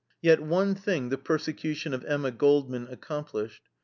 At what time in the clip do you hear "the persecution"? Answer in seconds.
1.09-1.93